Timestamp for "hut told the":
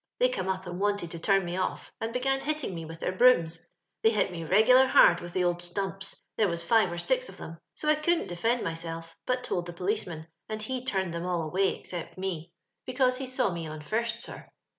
9.27-9.73